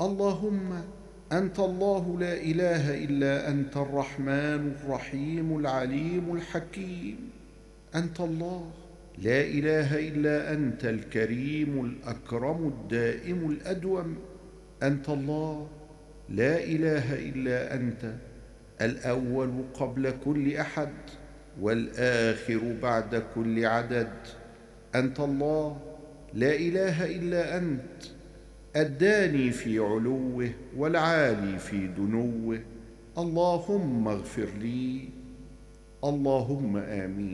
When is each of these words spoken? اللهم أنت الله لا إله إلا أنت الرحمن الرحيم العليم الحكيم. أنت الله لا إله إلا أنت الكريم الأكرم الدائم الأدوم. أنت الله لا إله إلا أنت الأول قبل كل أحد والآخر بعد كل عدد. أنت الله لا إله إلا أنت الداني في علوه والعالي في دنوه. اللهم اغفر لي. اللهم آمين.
اللهم 0.00 0.82
أنت 1.32 1.58
الله 1.58 2.16
لا 2.20 2.32
إله 2.32 3.04
إلا 3.04 3.48
أنت 3.48 3.76
الرحمن 3.76 4.76
الرحيم 4.76 5.58
العليم 5.58 6.36
الحكيم. 6.36 7.30
أنت 7.94 8.20
الله 8.20 8.70
لا 9.18 9.40
إله 9.40 10.08
إلا 10.08 10.52
أنت 10.52 10.84
الكريم 10.84 11.84
الأكرم 11.84 12.68
الدائم 12.68 13.50
الأدوم. 13.50 14.16
أنت 14.82 15.08
الله 15.08 15.68
لا 16.28 16.64
إله 16.64 17.14
إلا 17.14 17.74
أنت 17.74 18.14
الأول 18.80 19.64
قبل 19.74 20.12
كل 20.24 20.56
أحد 20.56 20.92
والآخر 21.60 22.60
بعد 22.82 23.22
كل 23.34 23.66
عدد. 23.66 24.12
أنت 24.94 25.20
الله 25.20 25.80
لا 26.34 26.54
إله 26.54 27.04
إلا 27.16 27.56
أنت 27.56 28.15
الداني 28.76 29.50
في 29.50 29.78
علوه 29.78 30.50
والعالي 30.76 31.58
في 31.58 31.86
دنوه. 31.86 32.60
اللهم 33.18 34.08
اغفر 34.08 34.48
لي. 34.60 35.08
اللهم 36.04 36.76
آمين. 36.76 37.16